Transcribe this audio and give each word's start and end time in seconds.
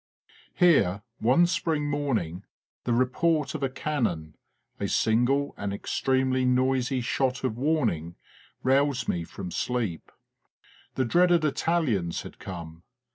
Here, 0.55 1.03
one 1.19 1.45
spring 1.45 1.87
morning, 1.87 2.43
the 2.85 2.91
report 2.91 3.53
of 3.53 3.61
a 3.61 3.69
cannon 3.69 4.35
a 4.79 4.87
single 4.87 5.53
and 5.57 5.71
extremely 5.71 6.43
noisy 6.43 7.01
shot 7.01 7.43
of 7.43 7.55
warning 7.55 8.15
roused 8.63 9.07
me 9.07 9.23
from 9.23 9.51
sleep. 9.51 10.11
The 10.95 11.05
dreaded 11.05 11.45
Italians 11.45 12.23
had 12.23 12.39
come. 12.39 12.81